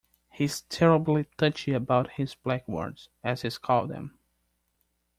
He's 0.31 0.61
terribly 0.61 1.27
touchy 1.37 1.73
about 1.73 2.13
his 2.13 2.33
black 2.33 2.67
wards, 2.67 3.09
as 3.23 3.43
he 3.43 3.51
calls 3.51 3.89
them. 3.89 4.17